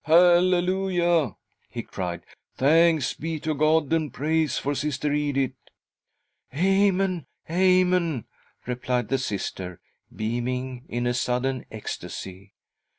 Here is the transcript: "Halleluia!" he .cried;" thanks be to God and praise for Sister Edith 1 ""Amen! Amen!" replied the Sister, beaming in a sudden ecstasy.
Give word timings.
"Halleluia!" 0.05 1.35
he 1.75 1.83
.cried;" 1.83 2.25
thanks 2.57 3.13
be 3.13 3.39
to 3.41 3.53
God 3.53 3.93
and 3.93 4.11
praise 4.11 4.57
for 4.57 4.73
Sister 4.73 5.13
Edith 5.13 5.51
1 6.49 6.63
""Amen! 6.65 7.25
Amen!" 7.47 8.25
replied 8.65 9.09
the 9.09 9.19
Sister, 9.19 9.79
beaming 10.11 10.85
in 10.89 11.05
a 11.05 11.13
sudden 11.13 11.67
ecstasy. 11.69 12.55